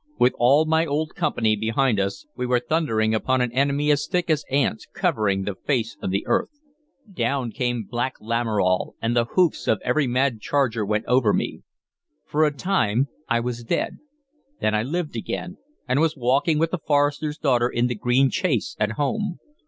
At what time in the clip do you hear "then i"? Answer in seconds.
14.59-14.81